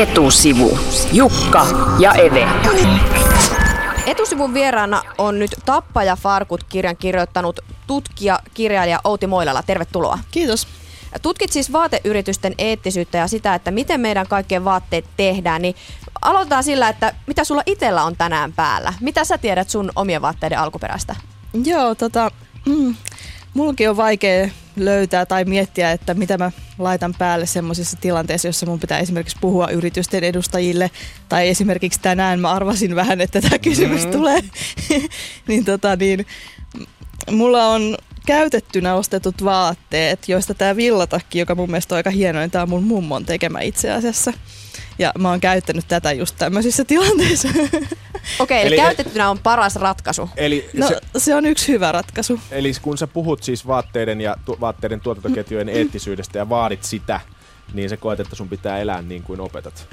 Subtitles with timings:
[0.00, 0.78] Etusivu.
[1.12, 1.66] Jukka
[1.98, 2.48] ja Eve.
[4.06, 9.62] Etusivun vieraana on nyt Tappaja Farkut kirjan kirjoittanut tutkija, kirjailija Outi Moilala.
[9.62, 10.18] Tervetuloa.
[10.30, 10.66] Kiitos.
[11.22, 15.62] Tutkit siis vaateyritysten eettisyyttä ja sitä, että miten meidän kaikkien vaatteet tehdään.
[15.62, 15.74] Niin
[16.22, 18.92] aloitetaan sillä, että mitä sulla itsellä on tänään päällä?
[19.00, 21.16] Mitä sä tiedät sun omien vaatteiden alkuperästä?
[21.64, 22.30] Joo, tota,
[22.66, 22.94] mm,
[23.54, 28.80] mullakin on vaikea löytää tai miettiä, että mitä mä laitan päälle semmoisessa tilanteessa, jossa mun
[28.80, 30.90] pitää esimerkiksi puhua yritysten edustajille.
[31.28, 34.12] Tai esimerkiksi tänään mä arvasin vähän, että tämä kysymys mm.
[34.12, 34.40] tulee.
[35.48, 36.26] niin, tota, niin,
[37.30, 42.50] mulla on käytettynä ostetut vaatteet, joista tämä villatakki, joka mun mielestä on aika hieno, niin
[42.50, 44.32] tämä on mun mummon tekemä itse asiassa.
[44.98, 47.48] Ja mä oon käyttänyt tätä just tämmöisissä tilanteissa.
[48.38, 50.30] Okei, eli, eli käytettynä on paras ratkaisu.
[50.36, 52.40] Eli no, se, se on yksi hyvä ratkaisu.
[52.50, 55.76] Eli kun sä puhut siis vaatteiden ja tu, vaatteiden tuotantoketjujen mm.
[55.76, 57.20] eettisyydestä ja vaadit sitä,
[57.74, 59.88] niin se koet, että sun pitää elää niin kuin opetat.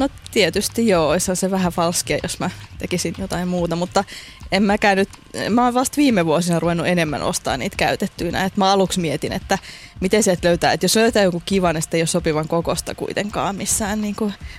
[0.00, 4.04] No tietysti joo, se on se vähän falskia, jos mä tekisin jotain muuta, mutta
[4.52, 5.08] en mäkään nyt,
[5.50, 8.44] mä oon vasta viime vuosina ruvennut enemmän ostaa niitä käytettyinä.
[8.44, 9.58] Et mä aluksi mietin, että
[10.00, 14.00] miten sieltä löytää, että jos löytää joku kivan, niin ei ole sopivan kokosta kuitenkaan missään.
[14.00, 14.16] Niin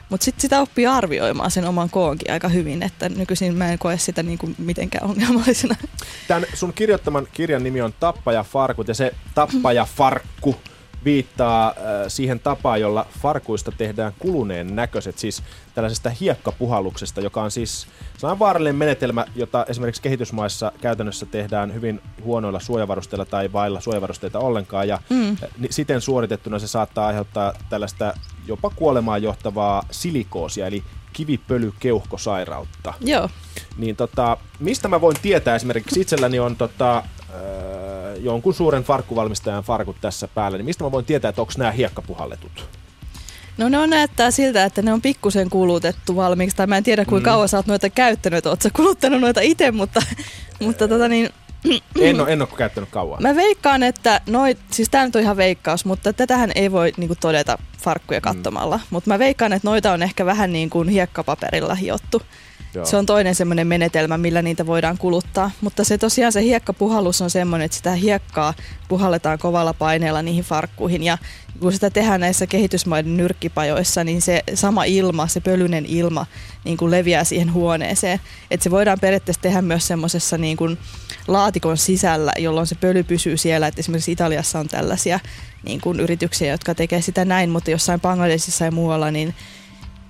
[0.10, 3.98] mutta sitten sitä oppii arvioimaan sen oman koonkin aika hyvin, että nykyisin mä en koe
[3.98, 5.76] sitä niin kuin mitenkään ongelmallisena.
[6.28, 10.56] Tämän sun kirjoittaman kirjan nimi on Tappaja Farkut ja se Tappaja Farkku
[11.06, 11.76] viittaa äh,
[12.08, 15.44] siihen tapaan, jolla farkuista tehdään kuluneen näköiset, siis
[15.76, 22.60] tällaisesta hiekkapuhalluksesta, joka on siis sellainen vaarallinen menetelmä, jota esimerkiksi kehitysmaissa käytännössä tehdään hyvin huonoilla
[22.60, 25.38] suojavarusteilla tai vailla suojavarusteita ollenkaan, ja mm.
[25.70, 28.14] siten suoritettuna se saattaa aiheuttaa tällaista
[28.48, 32.94] jopa kuolemaan johtavaa silikoosia, eli kivipölykeuhkosairautta.
[33.02, 33.30] Joo.
[33.78, 37.04] Niin tota, mistä mä voin tietää esimerkiksi itselläni on tota,
[38.24, 42.70] jonkun suuren farkkuvalmistajan farkut tässä päällä, niin mistä mä voin tietää, että onko nämä hiekkapuhalletut?
[43.58, 47.06] No ne on näyttää siltä, että ne on pikkusen kulutettu valmiiksi, tai mä en tiedä
[47.06, 47.34] kuinka mm.
[47.34, 50.02] kauan sä oot noita käyttänyt, oot sä kuluttanut noita itse, mutta,
[50.60, 51.30] mutta tota niin...
[52.00, 53.22] En ole, en ole käyttänyt kauan.
[53.22, 57.16] Mä veikkaan, että noit, siis tämä nyt on ihan veikkaus, mutta tätähän ei voi niinku
[57.22, 58.24] todeta farkkuja mm.
[58.24, 58.78] katsomalla.
[58.78, 58.84] Mm.
[58.90, 62.22] Mutta mä veikkaan, että noita on ehkä vähän niin kuin hiekkapaperilla hiottu.
[62.74, 62.86] Joo.
[62.86, 65.52] Se on toinen semmoinen menetelmä, millä niitä voidaan kuluttaa.
[65.62, 68.54] Mutta se tosiaan se hiekkapuhallus on semmoinen, että sitä hiekkaa
[68.88, 71.04] puhalletaan kovalla paineella niihin farkkuihin.
[71.04, 71.18] Ja
[71.60, 76.26] kun sitä tehdään näissä kehitysmaiden nyrkkipajoissa, niin se sama ilma, se pölyinen ilma
[76.64, 78.20] niin kuin leviää siihen huoneeseen.
[78.52, 80.78] Että se voidaan periaatteessa tehdä myös semmoisessa niin kuin
[81.28, 83.68] laatikon sisällä, jolloin se pöly pysyy siellä.
[83.68, 85.20] Että esimerkiksi Italiassa on tällaisia
[85.64, 89.36] niin kuin yrityksiä, jotka tekee sitä näin, mutta jossain Bangladesissa ja muualla, niin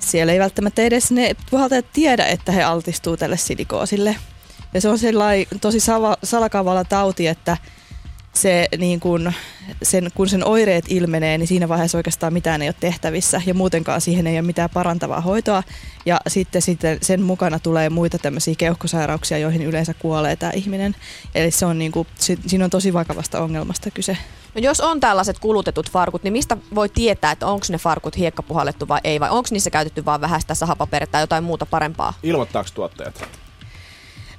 [0.01, 4.15] siellä ei välttämättä edes ne puhaltajat tiedä, että he altistuu tälle silikoosille.
[4.73, 5.79] Ja se on sellainen tosi
[6.23, 7.57] salakavalla tauti, että
[8.33, 9.33] se, niin kun,
[9.83, 14.01] sen, kun sen oireet ilmenee, niin siinä vaiheessa oikeastaan mitään ei ole tehtävissä ja muutenkaan
[14.01, 15.63] siihen ei ole mitään parantavaa hoitoa.
[16.05, 20.95] Ja sitten, sitten sen mukana tulee muita tämmöisiä keuhkosairauksia, joihin yleensä kuolee tämä ihminen.
[21.35, 22.07] Eli se on niin kuin,
[22.47, 24.17] siinä on tosi vakavasta ongelmasta kyse.
[24.55, 28.87] No jos on tällaiset kulutetut farkut, niin mistä voi tietää, että onko ne farkut hiekkapuhallettu
[28.87, 32.13] vai ei, vai onko niissä käytetty vain vähäistä sahapaperia tai jotain muuta parempaa?
[32.23, 33.23] Ilmoittaako tuottajat?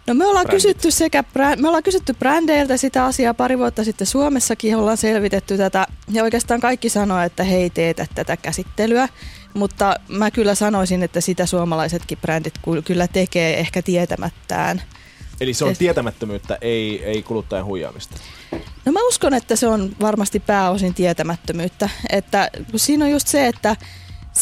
[0.06, 1.24] No me ollaan, kysytty sekä,
[1.56, 6.60] me ollaan kysytty brändeiltä sitä asiaa pari vuotta sitten Suomessakin, ollaan selvitetty tätä ja oikeastaan
[6.60, 9.08] kaikki sanoo, että he ei teetä tätä käsittelyä.
[9.54, 14.82] Mutta mä kyllä sanoisin, että sitä suomalaisetkin brändit kyllä tekee ehkä tietämättään.
[15.40, 18.16] Eli se on tietämättömyyttä, ei, ei kuluttajan huijaamista?
[18.84, 21.88] No mä uskon, että se on varmasti pääosin tietämättömyyttä.
[22.10, 23.76] Että siinä on just se, että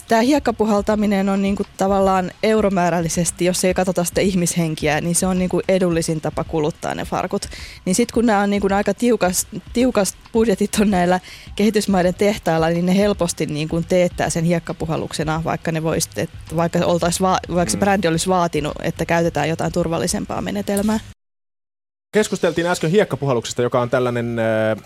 [0.09, 5.61] Tämä hiekkapuhaltaminen on niinku tavallaan euromäärällisesti, jos ei katsota sitä ihmishenkiä, niin se on niinku
[5.69, 7.47] edullisin tapa kuluttaa ne farkut.
[7.85, 11.21] Niin sitten kun nämä on niinku aika tiukas, tiukas budjetit on näillä
[11.57, 16.11] kehitysmaiden tehtailla, niin ne helposti niinku teettää sen hiekkapuhalluksena, vaikka, ne vois,
[16.57, 17.81] vaikka, oltais va- vaikka se mm.
[17.81, 21.01] brändi olisi vaatinut, että käytetään jotain turvallisempaa menetelmää.
[22.13, 24.85] Keskusteltiin äsken hiekkapuhalluksesta, joka on tällainen äh,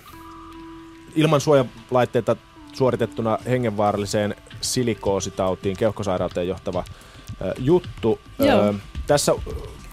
[1.14, 2.36] ilman suojalaitteita
[2.72, 8.20] suoritettuna hengenvaaralliseen silikoositautiin, keuhkosairauteen johtava äh, juttu.
[8.40, 9.32] Äh, tässä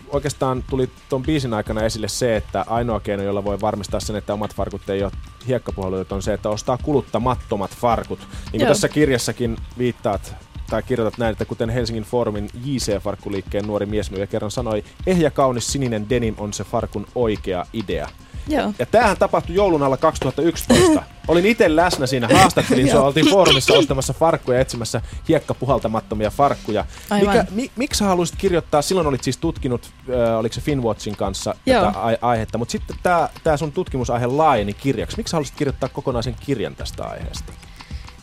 [0.07, 4.33] oikeastaan tuli tuon biisin aikana esille se, että ainoa keino, jolla voi varmistaa sen, että
[4.33, 5.11] omat farkut ei ole
[5.47, 8.19] hiekkapuhaluja, on se, että ostaa kuluttamattomat farkut.
[8.19, 10.35] Niin kuin tässä kirjassakin viittaat
[10.71, 16.09] tai kirjoitat näin, että kuten Helsingin Foorumin JC-farkkuliikkeen nuori miesmyyjä kerran sanoi, ehjä kaunis sininen
[16.09, 18.09] denim on se farkun oikea idea.
[18.47, 18.73] Joo.
[18.79, 21.03] Ja tämähän tapahtui joulun alla 2011.
[21.27, 26.85] Olin itse läsnä siinä, haastattelin sua, oltiin foorumissa ostamassa farkkuja etsimässä hiekkapuhaltamattomia farkkuja.
[27.19, 31.56] Mikä, mi, miksi sä haluaisit kirjoittaa, silloin olit siis tutkinut, äh, oliko se Finwatchin kanssa
[31.65, 31.85] Joo.
[31.85, 32.95] tätä a- aihetta, mutta sitten
[33.44, 35.17] tämä sun tutkimusaihe laajeni kirjaksi.
[35.17, 37.53] Miksi haluaisit kirjoittaa kokonaisen kirjan tästä aiheesta?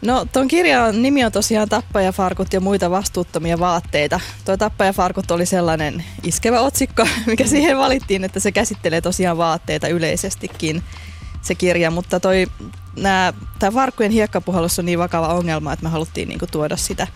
[0.02, 4.20] No tuon kirjan nimi on tosiaan Tappajafarkut ja muita vastuuttomia vaatteita.
[4.44, 7.50] Tuo Tappajafarkut oli sellainen iskevä otsikko, mikä mm.
[7.50, 10.82] siihen valittiin, että se käsittelee tosiaan vaatteita yleisestikin
[11.42, 12.46] se kirja, mutta toi,
[13.58, 17.06] tämä farkkujen hiekkapuhallus on niin vakava ongelma, että me haluttiin niinku tuoda sitä,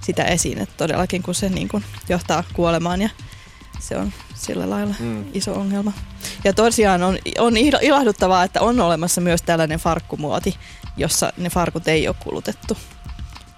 [0.00, 3.08] sitä esiin, että todellakin kun se niinku johtaa kuolemaan ja
[3.78, 5.24] se on sillä lailla mm.
[5.34, 5.92] iso ongelma.
[6.44, 10.56] Ja tosiaan on, on ilahduttavaa, että on olemassa myös tällainen farkkumuoti,
[10.98, 12.76] jossa ne farkut ei ole kulutettu.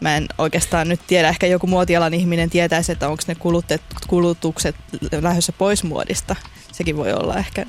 [0.01, 3.37] Mä en oikeastaan nyt tiedä, ehkä joku muotialan ihminen tietäisi, että onko ne
[4.09, 4.77] kulutukset
[5.23, 6.37] lähdössä pois muodista.
[6.73, 7.67] Sekin voi olla ehkä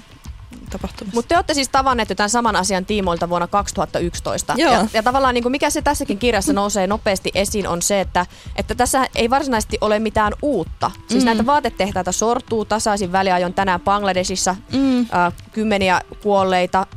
[0.69, 1.15] tapahtumassa.
[1.15, 4.53] Mutta te olette siis tavanneet jo tämän saman asian tiimoilta vuonna 2011.
[4.57, 4.73] Joo.
[4.73, 8.25] Ja, ja tavallaan niin kuin mikä se tässäkin kirjassa nousee nopeasti esiin on se, että,
[8.56, 10.91] että tässä ei varsinaisesti ole mitään uutta.
[11.07, 11.25] Siis mm.
[11.25, 15.00] näitä vaatetehtaita sortuu tasaisin väliajon tänään Bangladesissa mm.
[15.00, 16.88] äh, kymmeniä kuolleita.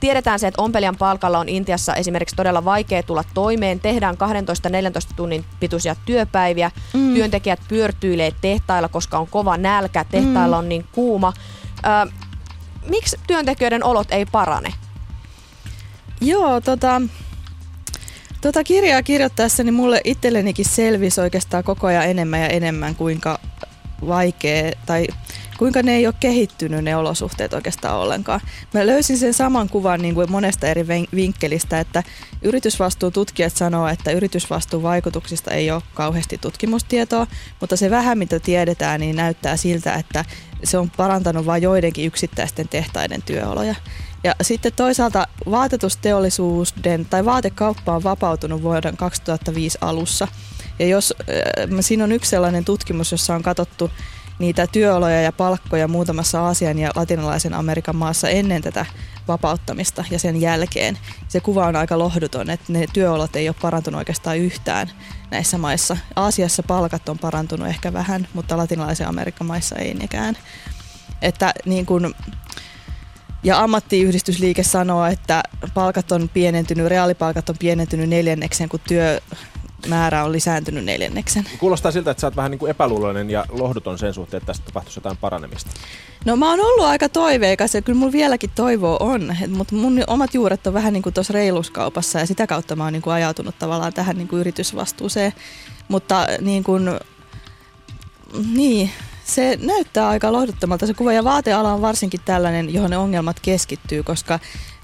[0.00, 3.80] Tiedetään se, että ompelijan palkalla on Intiassa esimerkiksi todella vaikea tulla toimeen.
[3.80, 4.18] Tehdään 12-14
[5.16, 6.70] tunnin pituisia työpäiviä.
[6.92, 7.14] Mm.
[7.14, 10.04] Työntekijät pyörtyilee tehtailla, koska on kova nälkä.
[10.04, 10.58] Tehtailla mm.
[10.58, 11.32] on niin kuuma.
[11.86, 12.14] Äh,
[12.88, 14.74] miksi työntekijöiden olot ei parane?
[16.20, 17.02] Joo, tota,
[18.40, 23.38] tota kirjaa kirjoittaessa niin mulle itsellenikin selvisi oikeastaan koko ajan enemmän ja enemmän, kuinka
[24.06, 25.06] vaikea tai
[25.58, 28.40] kuinka ne ei ole kehittynyt ne olosuhteet oikeastaan ollenkaan.
[28.74, 32.02] Mä löysin sen saman kuvan niin kuin monesta eri vinkkelistä, että
[32.42, 37.26] yritysvastuun tutkijat sanoo, että yritysvastuun vaikutuksista ei ole kauheasti tutkimustietoa,
[37.60, 40.24] mutta se vähän mitä tiedetään, niin näyttää siltä, että
[40.64, 43.74] se on parantanut vain joidenkin yksittäisten tehtaiden työoloja.
[44.24, 50.28] Ja sitten toisaalta vaatetusteollisuuden tai vaatekauppa on vapautunut vuoden 2005 alussa.
[50.78, 53.90] Ja jos, äh, siinä on yksi sellainen tutkimus, jossa on katsottu
[54.38, 58.86] niitä työoloja ja palkkoja muutamassa Aasian ja latinalaisen Amerikan maassa ennen tätä
[59.28, 60.98] vapauttamista ja sen jälkeen.
[61.28, 64.90] Se kuva on aika lohduton, että ne työolot ei ole parantunut oikeastaan yhtään
[65.30, 65.96] näissä maissa.
[66.16, 70.36] Aasiassa palkat on parantunut ehkä vähän, mutta latinalaisen Amerikan maissa ei nekään.
[71.22, 72.14] Että niin kun,
[73.42, 75.42] ja ammattiyhdistysliike sanoo, että
[75.74, 79.20] palkat on pienentynyt, reaalipalkat on pienentynyt neljänneksen, kun työ,
[79.86, 81.44] määrä on lisääntynyt neljänneksen.
[81.58, 84.66] Kuulostaa siltä, että sä oot vähän niin kuin epäluuloinen ja lohduton sen suhteen, että tästä
[84.66, 85.70] tapahtuisi jotain paranemista.
[86.24, 90.34] No mä oon ollut aika toiveikas ja kyllä mulla vieläkin toivoa on, mutta mun omat
[90.34, 93.58] juuret on vähän niin kuin tuossa reiluskaupassa ja sitä kautta mä oon niin kuin ajautunut
[93.58, 95.32] tavallaan tähän niin kuin yritysvastuuseen.
[95.88, 96.90] Mutta niin kuin,
[98.54, 98.90] niin,
[99.24, 104.02] se näyttää aika lohduttomalta se kuva ja vaateala on varsinkin tällainen, johon ne ongelmat keskittyy,
[104.02, 104.38] koska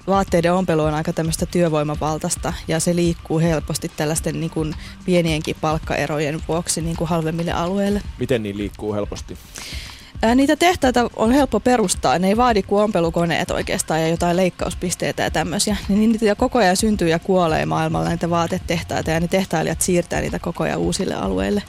[0.07, 4.73] vaatteiden ompelu on aika tämmöistä työvoimavaltaista ja se liikkuu helposti tällaisten niin kuin
[5.05, 8.01] pienienkin palkkaerojen vuoksi niin kuin halvemmille alueille.
[8.19, 9.37] Miten niin liikkuu helposti?
[10.35, 15.31] Niitä tehtaita on helppo perustaa, ne ei vaadi kuin ompelukoneet oikeastaan ja jotain leikkauspisteitä ja
[15.31, 15.77] tämmöisiä.
[15.89, 20.39] Niin niitä koko ajan syntyy ja kuolee maailmalla niitä vaatetehtaita ja ne tehtailijat siirtää niitä
[20.39, 21.63] koko ajan uusille alueille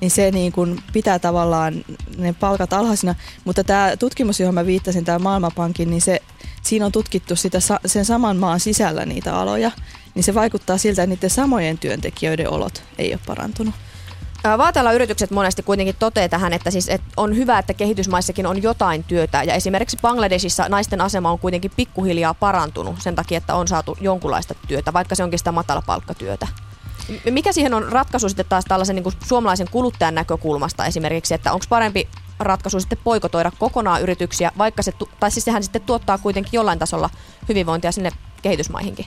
[0.00, 1.84] niin se niin kuin pitää tavallaan
[2.18, 3.14] ne palkat alhaisina.
[3.44, 6.22] Mutta tämä tutkimus, johon mä viittasin, tämä Maailmanpankin, niin se,
[6.64, 9.70] siinä on tutkittu sitä, sen saman maan sisällä niitä aloja,
[10.14, 13.74] niin se vaikuttaa siltä, että niiden samojen työntekijöiden olot ei ole parantunut.
[14.94, 19.42] yritykset monesti kuitenkin toteaa tähän, että, siis, että on hyvä, että kehitysmaissakin on jotain työtä.
[19.42, 24.54] Ja esimerkiksi Bangladesissa naisten asema on kuitenkin pikkuhiljaa parantunut sen takia, että on saatu jonkunlaista
[24.68, 26.46] työtä, vaikka se onkin sitä matalapalkkatyötä.
[27.30, 31.66] Mikä siihen on ratkaisu sitten taas tällaisen niin kuin suomalaisen kuluttajan näkökulmasta esimerkiksi, että onko
[31.68, 36.78] parempi ratkaisu sitten poikotoida kokonaan yrityksiä, vaikka se, tai siis sehän sitten tuottaa kuitenkin jollain
[36.78, 37.10] tasolla
[37.48, 38.10] hyvinvointia sinne
[38.42, 39.06] kehitysmaihinkin?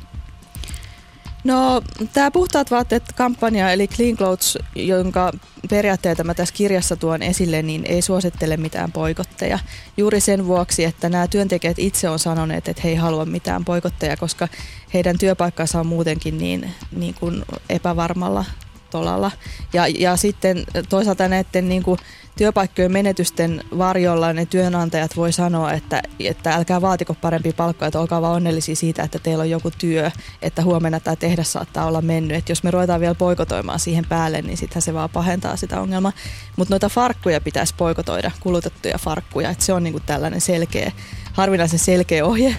[1.44, 1.82] No,
[2.14, 5.32] tämä Puhtaat vaatteet kampanja, eli Clean Clothes, jonka
[5.70, 9.60] periaatteita mä tässä kirjassa tuon esille, niin ei suosittele mitään poikotteja.
[9.98, 14.18] Juuri sen vuoksi, että nämä työntekijät itse on sanoneet, että he ei halua mitään poikotteja,
[14.18, 14.48] koska
[14.94, 18.46] heidän työpaikkansa on muutenkin niin, niin kuin epävarmalla
[18.90, 19.32] tolalla.
[19.74, 22.00] Ja, ja sitten toisaalta näiden niin kuin
[22.38, 28.22] työpaikkojen menetysten varjolla ne työnantajat voi sanoa, että, että älkää vaatiko parempia palkkoja, että olkaa
[28.22, 32.38] vaan onnellisia siitä, että teillä on joku työ, että huomenna tämä tehdas saattaa olla mennyt.
[32.38, 36.12] Että jos me ruvetaan vielä poikotoimaan siihen päälle, niin sittenhän se vaan pahentaa sitä ongelmaa.
[36.56, 40.92] Mutta noita farkkuja pitäisi poikotoida, kulutettuja farkkuja, että se on niinku tällainen selkeä,
[41.34, 42.56] harvinaisen selkeä ohje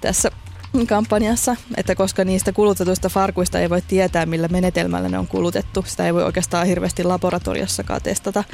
[0.00, 0.30] tässä
[0.86, 6.06] kampanjassa, että koska niistä kulutetuista farkuista ei voi tietää, millä menetelmällä ne on kulutettu, sitä
[6.06, 8.44] ei voi oikeastaan hirveästi laboratoriossakaan testata,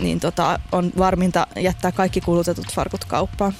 [0.00, 3.52] niin tota, on varminta jättää kaikki kulutetut farkut kauppaan.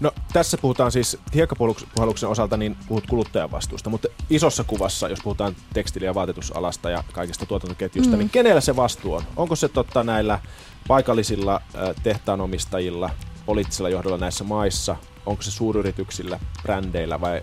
[0.00, 5.56] No tässä puhutaan siis hiekkapuhalluksen osalta, niin puhut kuluttajan vastuusta, mutta isossa kuvassa, jos puhutaan
[5.74, 8.18] tekstiili- ja vaatetusalasta ja kaikista tuotantoketjusta, mm.
[8.18, 9.22] niin kenellä se vastuu on?
[9.36, 10.40] Onko se totta näillä
[10.88, 11.60] paikallisilla
[12.02, 13.10] tehtaanomistajilla,
[13.46, 14.96] poliittisella johdolla näissä maissa?
[15.26, 17.42] Onko se suuryrityksillä, brändeillä vai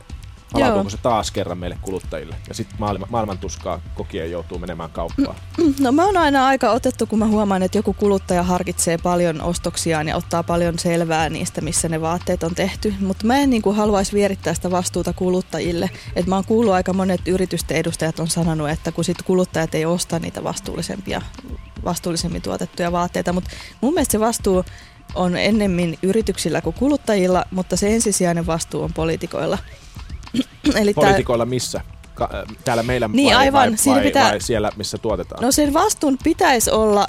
[0.53, 2.35] palautuuko se taas kerran meille kuluttajille.
[2.47, 5.35] Ja sitten maailma, maailman tuskaa kokien joutuu menemään kauppaan.
[5.79, 10.07] No mä oon aina aika otettu, kun mä huomaan, että joku kuluttaja harkitsee paljon ostoksiaan
[10.07, 12.93] ja ottaa paljon selvää niistä, missä ne vaatteet on tehty.
[12.99, 15.89] Mutta mä en niin kuin haluaisi vierittää sitä vastuuta kuluttajille.
[16.15, 19.85] Et mä oon kuullut aika monet yritysten edustajat on sanonut, että kun sit kuluttajat ei
[19.85, 21.21] osta niitä vastuullisempia,
[21.85, 23.33] vastuullisemmin tuotettuja vaatteita.
[23.33, 23.49] Mutta
[23.81, 24.63] mun mielestä se vastuu
[25.15, 29.57] on ennemmin yrityksillä kuin kuluttajilla, mutta se ensisijainen vastuu on poliitikoilla.
[30.81, 31.81] Eli poliitikoilla missä?
[32.13, 33.69] Ka- äh, täällä meillä niin, vai, aivan.
[33.69, 34.29] vai, Siinä vai, pitää...
[34.29, 35.43] vai siellä, missä tuotetaan?
[35.43, 37.07] No sen vastuun pitäisi olla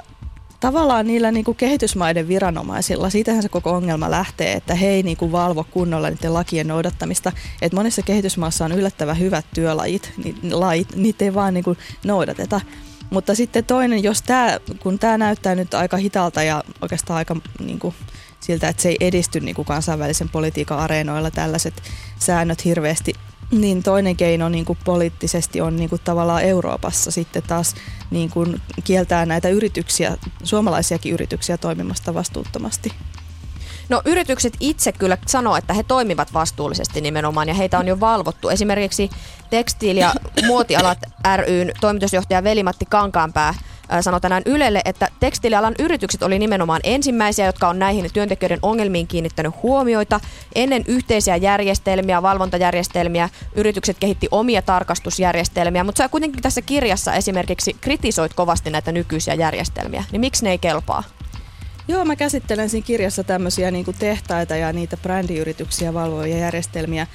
[0.60, 5.16] tavallaan niillä niin kuin kehitysmaiden viranomaisilla, siitähän se koko ongelma lähtee, että he ei niin
[5.16, 7.32] kuin valvo kunnolla niiden lakien noudattamista.
[7.62, 12.60] Et monissa kehitysmaissa on yllättävän hyvät työlajit, niin, lait, niitä ei vaan niin kuin noudateta.
[13.14, 17.78] Mutta sitten toinen, jos tämä, kun tämä näyttää nyt aika hitalta ja oikeastaan aika niin
[17.78, 17.94] kuin,
[18.40, 21.82] siltä, että se ei edisty niin kuin kansainvälisen politiikan areenoilla tällaiset
[22.18, 23.12] säännöt hirveästi,
[23.50, 27.74] niin toinen keino niin kuin poliittisesti on niin kuin tavallaan Euroopassa sitten taas
[28.10, 32.92] niin kuin kieltää näitä yrityksiä, suomalaisiakin yrityksiä toimimasta vastuuttomasti.
[33.88, 38.48] No yritykset itse kyllä sanoo, että he toimivat vastuullisesti nimenomaan ja heitä on jo valvottu.
[38.48, 39.10] Esimerkiksi
[39.50, 40.12] Tekstiili- ja
[40.46, 40.98] muotialat
[41.36, 43.54] ryn toimitusjohtaja Veli-Matti Kankaanpää
[44.00, 49.54] sanoi tänään Ylelle, että tekstiilialan yritykset oli nimenomaan ensimmäisiä, jotka on näihin työntekijöiden ongelmiin kiinnittänyt
[49.62, 50.20] huomioita.
[50.54, 58.34] Ennen yhteisiä järjestelmiä, valvontajärjestelmiä, yritykset kehitti omia tarkastusjärjestelmiä, mutta sä kuitenkin tässä kirjassa esimerkiksi kritisoit
[58.34, 60.04] kovasti näitä nykyisiä järjestelmiä.
[60.12, 61.04] Niin miksi ne ei kelpaa?
[61.88, 67.06] Joo, mä käsittelen siinä kirjassa tämmöisiä niin kuin tehtaita ja niitä brändiyrityksiä valvovia järjestelmiä,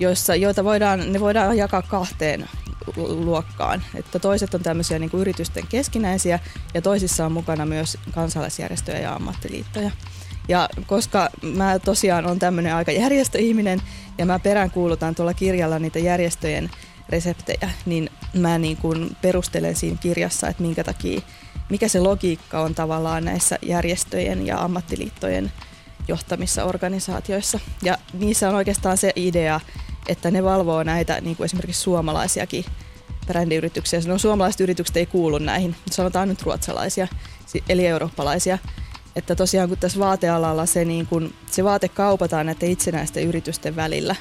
[0.00, 2.48] joissa, joita voidaan, ne voidaan jakaa kahteen
[2.96, 3.82] luokkaan.
[3.94, 6.38] Että toiset on tämmöisiä niin kuin yritysten keskinäisiä
[6.74, 9.90] ja toisissa on mukana myös kansalaisjärjestöjä ja ammattiliittoja.
[10.48, 13.82] Ja koska mä tosiaan on tämmöinen aika järjestöihminen
[14.18, 16.70] ja mä peräänkuulutan tuolla kirjalla niitä järjestöjen
[17.08, 21.20] reseptejä, niin mä niin kuin perustelen siinä kirjassa, että minkä takia,
[21.70, 25.52] mikä se logiikka on tavallaan näissä järjestöjen ja ammattiliittojen
[26.08, 27.60] johtamissa organisaatioissa.
[27.82, 29.60] Ja niissä on oikeastaan se idea,
[30.08, 32.64] että ne valvoo näitä niin kuin esimerkiksi suomalaisiakin
[33.26, 34.00] brändiyrityksiä.
[34.06, 37.08] No suomalaiset yritykset ei kuulu näihin, sanotaan nyt ruotsalaisia,
[37.68, 38.58] eli eurooppalaisia.
[39.16, 44.16] Että tosiaan kun tässä vaatealalla se, niin kun, se vaate kaupataan näiden itsenäisten yritysten välillä,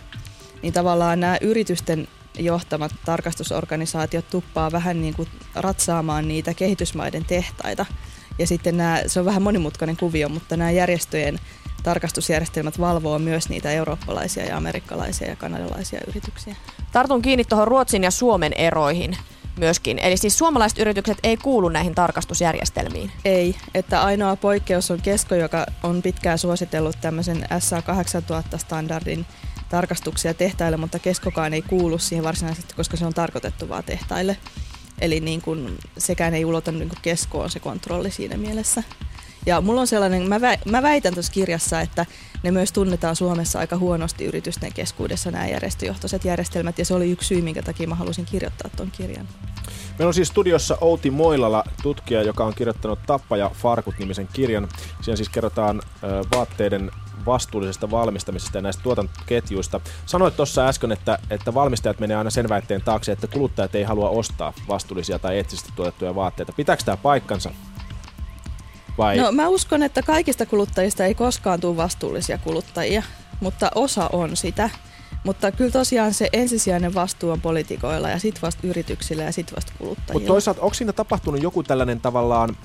[0.62, 2.08] niin tavallaan nämä yritysten
[2.40, 7.86] johtamat tarkastusorganisaatiot tuppaa vähän niin kuin ratsaamaan niitä kehitysmaiden tehtaita.
[8.40, 11.40] Ja sitten nämä, se on vähän monimutkainen kuvio, mutta nämä järjestöjen
[11.84, 16.56] tarkastusjärjestelmät valvoo myös niitä eurooppalaisia ja amerikkalaisia ja kanadalaisia yrityksiä.
[16.92, 19.18] Tartun kiinni tuohon Ruotsin ja Suomen eroihin
[19.58, 20.00] myöskin.
[20.00, 23.12] Eli siis suomalaiset yritykset ei kuulu näihin tarkastusjärjestelmiin?
[23.26, 29.26] Ei, että ainoa poikkeus on Kesko, joka on pitkään suositellut tämmöisen SA8000-standardin
[29.70, 34.38] tarkastuksia tehtaille, mutta Keskokaan ei kuulu siihen varsinaisesti, koska se on tarkoitettu vaan tehtaille.
[35.02, 38.84] Eli niin kun, sekään ei ulota niin keskoon se kontrolli siinä mielessä.
[39.46, 42.06] Ja mulla on sellainen, mä, mä väitän tuossa kirjassa, että
[42.44, 47.28] ne myös tunnetaan Suomessa aika huonosti yritysten keskuudessa nämä järjestöjohtoiset järjestelmät, ja se oli yksi
[47.28, 49.28] syy, minkä takia mä halusin kirjoittaa tuon kirjan.
[49.90, 54.68] Meillä on siis studiossa Outi Moilala, tutkija, joka on kirjoittanut Tappaja Farkut-nimisen kirjan.
[55.02, 55.82] Siinä siis kerrotaan
[56.36, 56.92] vaatteiden
[57.26, 59.82] vastuullisesta valmistamisesta ja näistä tuotantoketjuista.
[60.06, 64.10] Sanoit tuossa äsken, että, että valmistajat menee aina sen väitteen taakse, että kuluttajat ei halua
[64.10, 66.54] ostaa vastuullisia tai eettisesti tuotettuja vaatteita.
[66.54, 67.52] Pitääkö tämä paikkansa?
[68.98, 69.18] Vai?
[69.18, 73.04] No mä uskon, että kaikista kuluttajista ei koskaan tule vastuullisia kuluttajia,
[73.40, 74.70] mutta osa on sitä.
[75.24, 79.74] Mutta kyllä tosiaan se ensisijainen vastuu on poliitikoilla ja sitten vasta yrityksillä ja sitten vasta
[79.78, 80.14] kuluttajilla.
[80.14, 82.58] Mutta toisaalta onko siinä tapahtunut joku tällainen tavallaan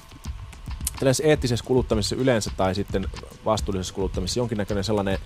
[1.05, 3.07] tällaisessa eettisessä kuluttamisessa yleensä tai sitten
[3.45, 5.19] vastuullisessa kuluttamisessa jonkinnäköinen sellainen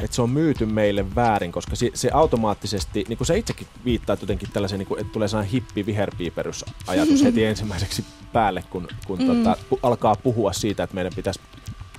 [0.00, 4.20] että se on myyty meille väärin, koska se, se automaattisesti, niin kuin sä itsekin viittaat
[4.20, 9.18] jotenkin tällaisen, niin kuin, että tulee sellainen hippi viherpiiperys ajatus heti ensimmäiseksi päälle, kun, kun
[9.18, 9.26] mm.
[9.26, 11.40] tota, alkaa puhua siitä, että meidän pitäisi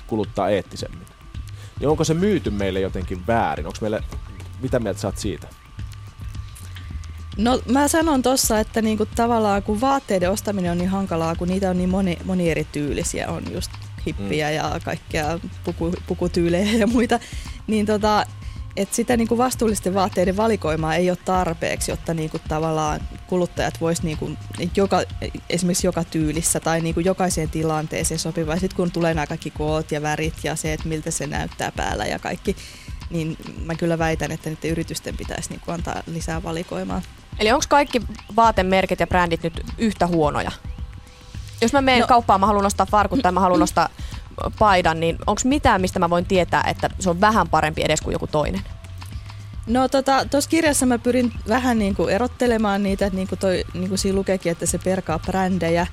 [0.08, 1.08] kuluttaa eettisemmin.
[1.80, 3.66] Niin onko se myyty meille jotenkin väärin?
[3.66, 4.04] Onko meille,
[4.62, 5.48] mitä mieltä sä oot siitä?
[7.38, 11.70] No mä sanon tossa, että niinku tavallaan kun vaatteiden ostaminen on niin hankalaa, kun niitä
[11.70, 13.72] on niin moni, moni eri tyylisiä, on just
[14.08, 14.56] hippiä mm.
[14.56, 17.20] ja kaikkea puku, pukutyylejä ja muita,
[17.68, 18.26] niin tota,
[18.78, 24.32] että sitä niinku vastuullisten vaatteiden valikoimaa ei ole tarpeeksi, jotta niinku tavallaan kuluttajat vois niinku
[24.76, 25.02] joka,
[25.50, 28.54] esimerkiksi joka tyylissä tai niinku jokaiseen tilanteeseen sopiva.
[28.60, 32.06] Sitten kun tulee nämä kaikki koot ja värit ja se, että miltä se näyttää päällä
[32.06, 32.56] ja kaikki,
[33.10, 37.02] niin mä kyllä väitän, että niiden yritysten pitäisi niinku antaa lisää valikoimaa.
[37.40, 38.02] Eli onko kaikki
[38.36, 40.52] vaatemerkit ja brändit nyt yhtä huonoja?
[41.62, 42.08] Jos mä menen no.
[42.08, 43.90] kauppaan, mä haluan ostaa farkut tai mä haluan ostaa
[44.60, 48.14] paidan, niin onko mitään, mistä mä voin tietää, että se on vähän parempi edes kuin
[48.14, 48.62] joku toinen?
[49.68, 53.64] No tuossa tota, kirjassa mä pyrin vähän niin kuin erottelemaan niitä, että niin kuin, toi,
[53.74, 55.88] niin kuin siinä lukeekin, että se perkaa brändejä,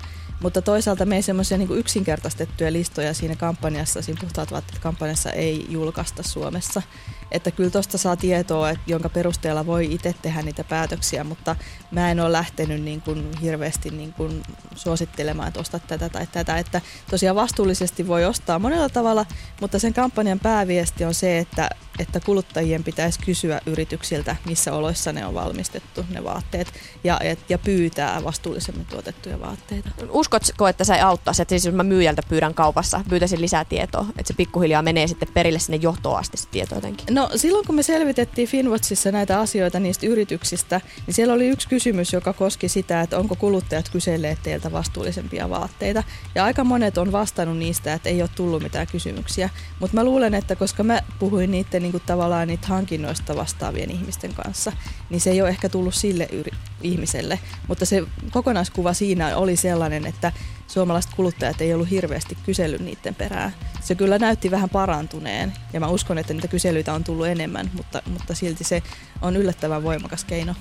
[0.44, 5.66] mutta toisaalta me ei semmoisia niin yksinkertaistettuja listoja siinä kampanjassa, siinä puhtaat vaatteet kampanjassa ei
[5.68, 6.82] julkaista Suomessa.
[7.30, 11.56] Että kyllä tuosta saa tietoa, että, jonka perusteella voi itse tehdä niitä päätöksiä, mutta
[11.90, 14.42] mä en ole lähtenyt niin kuin hirveästi niin kuin
[14.74, 16.58] suosittelemaan, että ostaa tätä tai tätä.
[16.58, 19.26] Että tosiaan vastuullisesti voi ostaa monella tavalla,
[19.60, 25.26] mutta sen kampanjan pääviesti on se, että, että kuluttajien pitäisi kysyä yrityksiltä, missä oloissa ne
[25.26, 26.72] on valmistettu, ne vaatteet,
[27.04, 29.90] ja, ja pyytää vastuullisemmin tuotettuja vaatteita.
[30.34, 34.28] Uskotko, että se auttaisi, että siis jos mä myyjältä pyydän kaupassa, pyytäisin lisää tietoa, että
[34.28, 37.14] se pikkuhiljaa menee sitten perille sinne johtoon asti se tieto jotenkin?
[37.14, 42.12] No silloin kun me selvitettiin Finwatchissa näitä asioita niistä yrityksistä, niin siellä oli yksi kysymys,
[42.12, 46.02] joka koski sitä, että onko kuluttajat kyselleet teiltä vastuullisempia vaatteita.
[46.34, 49.50] Ja aika monet on vastannut niistä, että ei ole tullut mitään kysymyksiä.
[49.80, 54.34] Mutta mä luulen, että koska mä puhuin niiden niin kuin tavallaan niitä hankinnoista vastaavien ihmisten
[54.34, 54.72] kanssa,
[55.10, 57.38] niin se ei ole ehkä tullut sille yri- ihmiselle.
[57.68, 60.23] Mutta se kokonaiskuva siinä oli sellainen, että
[60.66, 63.54] suomalaiset kuluttajat ei ollut hirveästi kysellyt niiden perään.
[63.80, 68.02] Se kyllä näytti vähän parantuneen ja mä uskon, että niitä kyselyitä on tullut enemmän, mutta,
[68.10, 68.82] mutta silti se
[69.22, 70.54] on yllättävän voimakas keino.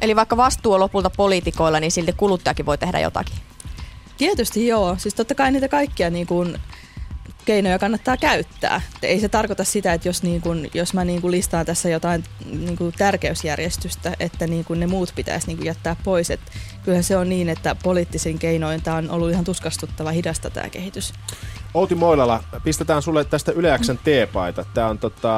[0.00, 3.36] Eli vaikka vastuu on lopulta poliitikoilla, niin silti kuluttajakin voi tehdä jotakin?
[4.16, 4.96] Tietysti joo.
[4.98, 6.60] Siis totta kai niitä kaikkia niin kuin
[7.46, 8.80] keinoja kannattaa käyttää.
[9.02, 12.24] Ei se tarkoita sitä, että jos, niin kun, jos mä niin kun listaan tässä jotain
[12.50, 16.30] niin kun tärkeysjärjestystä, että niin kun ne muut pitäisi niin kun jättää pois.
[16.30, 16.40] Et
[16.84, 21.12] kyllähän se on niin, että poliittisin keinoin tämä on ollut ihan tuskastuttava hidasta tämä kehitys.
[21.74, 24.64] Outi Moilala, pistetään sulle tästä Yleäksen teepaita.
[24.74, 25.34] Tämä on tota,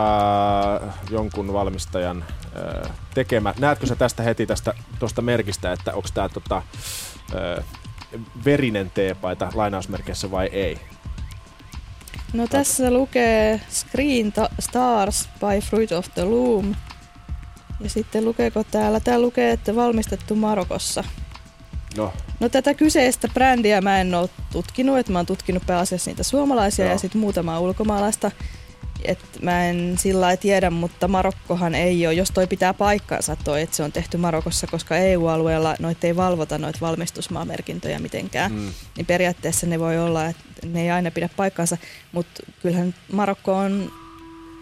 [1.10, 2.24] jonkun valmistajan
[2.56, 3.54] ö, tekemä.
[3.58, 6.62] Näetkö sä tästä heti tästä tuosta merkistä, että onko tämä tota,
[7.34, 7.62] ö,
[8.44, 10.78] verinen teepaita lainausmerkeissä vai ei?
[12.32, 16.74] No tässä lukee Screen Stars by Fruit of the Loom.
[17.80, 19.00] Ja sitten lukeeko täällä?
[19.00, 21.04] Täällä lukee, että valmistettu Marokossa.
[21.96, 22.12] No.
[22.40, 26.84] No tätä kyseistä brändiä mä en ole tutkinut, että mä oon tutkinut pääasiassa niitä suomalaisia
[26.84, 26.90] no.
[26.90, 28.30] ja sitten muutamaa ulkomaalaista.
[29.04, 33.76] Et mä en sillä tiedä, mutta Marokkohan ei ole, jos toi pitää paikkaansa toi, että
[33.76, 38.72] se on tehty Marokossa, koska EU-alueella noita ei valvota noita valmistusmaamerkintöjä mitenkään, mm.
[38.96, 41.76] niin periaatteessa ne voi olla, että ne ei aina pidä paikkaansa,
[42.12, 43.92] mutta kyllähän Marokko on,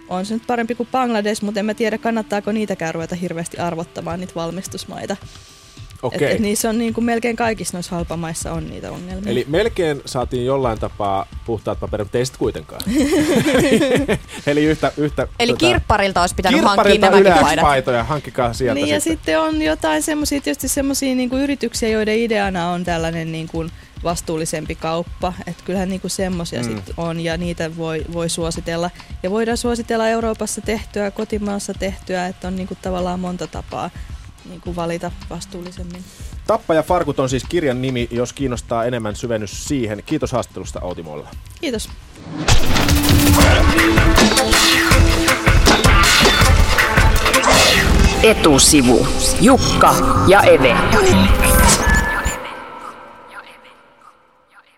[0.09, 4.21] on se nyt parempi kuin Bangladesh, mutta en mä tiedä kannattaako niitäkään ruveta hirveästi arvottamaan
[4.21, 5.17] niitä valmistusmaita.
[6.07, 6.29] Okay.
[6.29, 9.31] Et, et niissä on niin kuin melkein kaikissa noissa halpamaissa on niitä ongelmia.
[9.31, 12.81] Eli melkein saatiin jollain tapaa puhtaat paperit, mutta ei sitten kuitenkaan.
[14.47, 17.63] Eli yhtä, yhtä Eli tota, kirpparilta olisi pitänyt hankkia paidat.
[17.63, 18.95] paitoja, hankkikaa sieltä niin, sitten.
[18.95, 23.71] ja sitten on jotain semmoisia, tietysti semmoisia niin yrityksiä, joiden ideana on tällainen niin kuin
[24.05, 25.33] vastuullisempi kauppa.
[25.47, 26.65] Että kyllähän niin semmoisia mm.
[26.65, 28.91] sit on ja niitä voi, voi suositella.
[29.23, 33.91] Ja voidaan suositella Euroopassa tehtyä, kotimaassa tehtyä, että on niin kuin tavallaan monta tapaa
[34.49, 36.05] niin kuin valita vastuullisemmin.
[36.47, 40.03] Tappa ja Farkut on siis kirjan nimi, jos kiinnostaa enemmän syvennys siihen.
[40.07, 41.29] Kiitos haastattelusta Outi Molla.
[41.61, 41.89] Kiitos.
[48.23, 49.07] Etusivu.
[49.41, 49.95] Jukka
[50.29, 50.77] ja Eve.